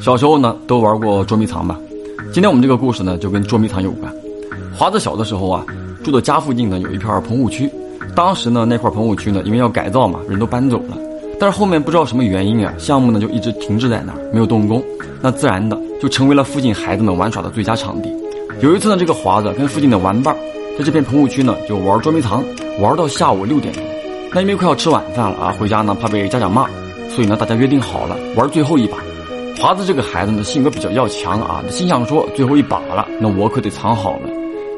[0.00, 1.78] 小时候呢，都玩过捉迷藏吧？
[2.32, 4.12] 今天我们这个故事呢，就跟捉迷藏有关。
[4.76, 5.64] 华子小的时候啊，
[6.02, 7.70] 住的家附近呢有一片棚户区，
[8.14, 10.98] 当时呢那块棚户区呢，因为要改造嘛，人都搬走了。
[11.38, 14.82] 但是后面不知道什么原因啊，项目呢就一直停滞在那儿，没有动工。
[15.22, 18.12] 那自然的就成为了附近孩子们玩耍的最佳场地。
[18.60, 20.36] 有一次呢，这个华子跟附近的玩伴，
[20.76, 22.42] 在这片棚户区呢就玩捉迷藏，
[22.80, 23.82] 玩到下午六点钟。
[24.32, 26.66] 那因为快要吃晚饭了啊，回家呢怕被家长骂，
[27.08, 28.98] 所以呢大家约定好了玩最后一把。
[29.58, 34.28] 华子这个孩子呢，性格比较要强啊，心想说最后一把了，那我可得藏好了。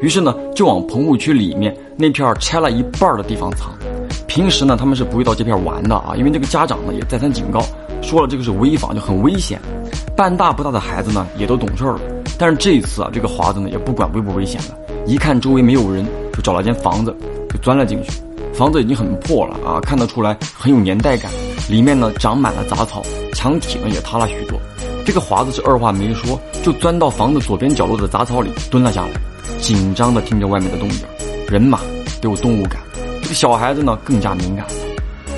[0.00, 3.72] 于是呢，就往棚户区里面那片拆了一半的地方藏。
[4.26, 7.60] 平时呢，他们是不会到这片玩的啊，因为这个家长呢也再三警告，
[8.02, 9.58] 说了这个是危房，就很危险。
[10.14, 11.98] 半大不大的孩子呢，也都懂事了。
[12.38, 17.16] 但是这一次啊，这个华子呢也不管危不危险了，一看周围没有人，就找了间房子，
[17.50, 18.10] 就钻了进去。
[18.52, 21.32] 房子已经很破了啊，看得出来很有年代感，
[21.68, 23.02] 里面呢长满了杂草。
[23.36, 24.58] 墙体呢也塌了许多，
[25.04, 29.20] 这个华子是二话没说，就钻到房子左边角落的杂草里蹲了下来，
[29.60, 31.00] 紧张的听着外面的动静。
[31.46, 31.80] 人嘛
[32.22, 32.80] 都有动物感，
[33.22, 34.72] 这个小孩子呢更加敏感了。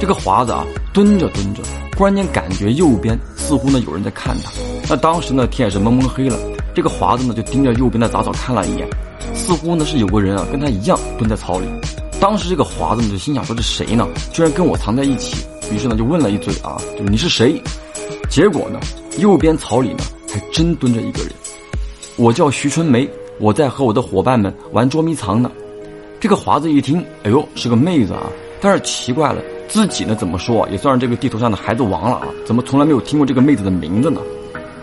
[0.01, 1.63] 这个华子啊蹲着蹲着，
[1.97, 4.53] 忽然间感觉右边似乎呢有人在看他。
[4.89, 6.39] 那当时呢天也是蒙蒙黑了，
[6.73, 8.89] 这个华子呢就盯着右边的杂草看了一眼，
[9.35, 11.67] 似乎呢是有个人啊跟他一样蹲在草里。
[12.21, 14.07] 当时这个华子呢就心想说这谁呢？
[14.33, 15.45] 居然跟我藏在一起。
[15.71, 17.63] 于是呢就问了一嘴啊，你是谁？
[18.29, 18.79] 结果呢，
[19.19, 21.33] 右边草里呢还真蹲着一个人。
[22.17, 25.51] 我叫徐春梅，我在和我的伙伴们玩捉迷藏呢。
[26.21, 28.25] 这个华子一听，哎呦，是个妹子啊！
[28.61, 32.29] 但是奇怪了，自己呢怎么说也算是这个地图上的孩子王了啊？
[32.45, 34.21] 怎么从来没有听过这个妹子的名字呢？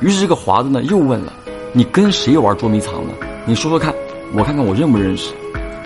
[0.02, 1.32] 于是这个华子呢又问了
[1.72, 3.14] ：“你跟谁玩捉迷藏呢？
[3.46, 3.94] 你说说看，
[4.34, 5.34] 我看看我认不认识。”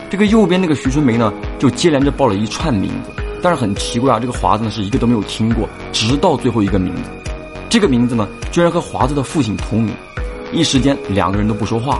[0.09, 7.18] 这个右边那个徐春梅呢就接连着报了一串名字，但是很奇怪啊，这个华子呢是一个都没有听过，直到最后一个名字。
[7.69, 9.93] 这个名字呢，居然和华子的父亲同名，
[10.51, 11.99] 一时间两个人都不说话，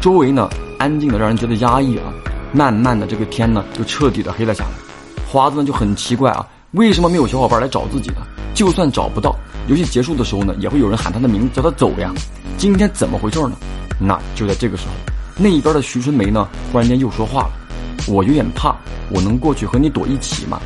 [0.00, 2.10] 周围呢安静的让人觉得压抑啊。
[2.50, 4.70] 慢慢的，这个天呢就彻底的黑了下来。
[5.30, 8.22] 华子呢就很奇怪啊，为什么没有小伙伴来找自己呢？
[8.54, 9.36] 就算找不到，
[9.68, 12.10] 游戏结束的时候呢，也会有人喊他的名字叫他走呀。
[12.56, 13.52] 今天怎么回事呢？
[13.98, 14.92] 那就在这个时候，
[15.36, 17.50] 那一边的徐春梅呢，忽然间又说话了
[18.08, 18.74] ：“我有点怕，
[19.10, 20.58] 我能过去和你躲一起吗？”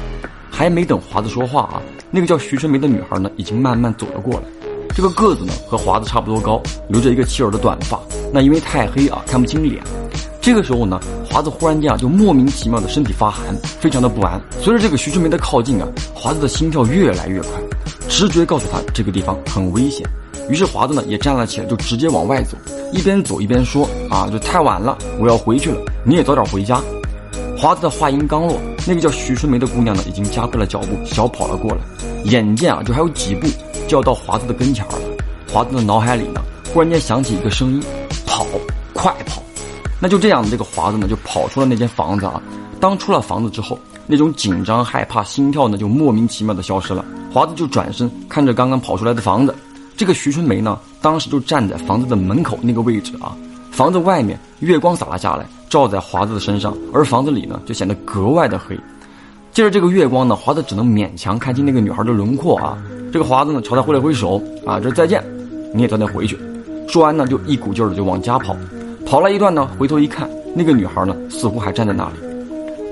[0.51, 1.83] 还没等华子说话啊。
[2.11, 4.43] 那个叫徐春梅的女孩呢，已经慢慢走了过来。
[4.95, 8.01] 这个个子呢和华子差不多高，留着一个齐耳的短发。
[8.33, 9.83] 那因为太黑啊，看不清脸。
[10.41, 14.41] 这个时候呢，华子忽然间啊，就莫名其妙的身体发寒，非常的不安。
[14.61, 17.51] 随着这个徐春梅的靠近啊，华子的心跳越来越快，
[18.09, 20.07] 直觉告诉他这个地方很危险。
[20.49, 22.57] 于是华子呢也站了起来，就直接往外走，
[22.93, 26.81] 一边走一边说啊，就太晚了，我要回去了，你也早点回家。
[27.59, 31.79] 华子的话音刚落，那个叫徐春梅的姑娘呢，已经加快了脚步，小跑了过来。
[32.25, 33.47] 眼见啊，就还有几步
[33.87, 34.95] 就要到华子的跟前了。
[35.53, 36.41] 华子的脑海里呢，
[36.73, 37.83] 忽然间响起一个声音
[38.27, 38.47] ：“跑，
[38.93, 39.43] 快跑！”
[40.01, 42.43] 那就这样，这个华子呢，就跑出了那间房子啊。
[42.81, 47.05] 当出了房子之后，那种紧张、害怕、心跳呢，就莫名其妙的消失了。
[47.33, 49.55] 华子就转身看着刚刚跑出来的房子，
[49.97, 53.37] 这个徐春梅呢，当时就站在房子的门口那个位置啊。
[53.71, 55.47] 房子外面月光洒了下来。
[55.69, 58.79] 照在华子的身上，而房子里呢就显得格外的黑。
[59.57, 62.77] 借着这个月光呢，华子只能勉强看清那个女孩的轮廓啊。
[63.11, 65.25] 这个华子呢朝他挥了挥手啊，这再见，
[65.73, 66.39] 你也早点回去。
[66.87, 68.55] 说完呢，就一股劲儿的就往家跑。
[69.07, 72.13] 跑了一段呢，回头一看，那个女孩呢似乎还站在那里。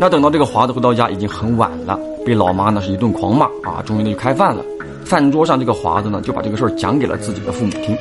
[0.01, 3.83] 那等到这个华子回到家，已经很晚了，被老妈呢是一顿狂骂啊。
[3.85, 4.65] 终于呢就开饭了。
[5.05, 7.95] 饭桌上，这个华子呢就把这个事儿讲给了自己的父母听。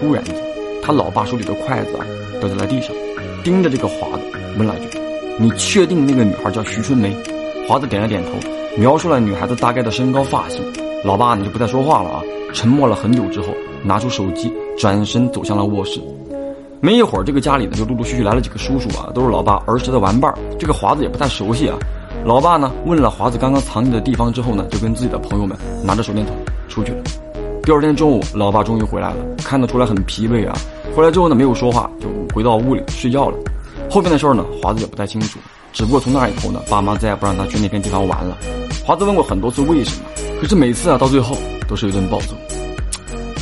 [0.00, 0.34] 忽然间，
[0.82, 2.04] 他老爸手里的筷子啊
[2.40, 2.90] 掉在了地上。
[3.44, 4.24] 盯着这个华子
[4.58, 4.98] 问了句
[5.38, 7.16] ：“你确定那个女孩叫徐春梅？”
[7.68, 8.30] 华子点了点头，
[8.76, 10.60] 描述了女孩子大概的身高、发型。
[11.04, 13.48] 老爸呢就不再说话了啊，沉默了很久之后，
[13.82, 16.00] 拿出手机，转身走向了卧室。
[16.80, 20.32] 没一会儿，这个家里呢就陆陆续续来了几个叔叔啊，都是老爸儿时的玩伴。
[20.58, 21.76] 这个华子也不太熟悉啊。
[22.24, 26.34] 老爸呢问了华子刚刚藏匿的地方之后呢，就跟自己的朋友们拿着手电筒
[26.68, 27.02] 出去了。
[27.62, 30.56] 第二天中午，老爸终于回来了，看得出来很疲惫啊。
[30.94, 33.38] 回来之后呢，没有说话，就回到屋里睡觉了。
[33.88, 35.38] 后边的事儿呢，华子也不太清楚。
[35.72, 38.36] 只不过从那以后呢，爸妈再也不让他去那片地方玩了。
[38.84, 40.04] 华子问过很多次为什么，
[40.40, 41.36] 可是每次啊，到最后
[41.68, 42.34] 都是一顿暴揍。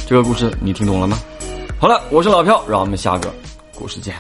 [0.07, 1.19] 这个故事你听懂了吗？
[1.79, 3.33] 好了，我是老飘，让我们下个
[3.75, 4.15] 故事见。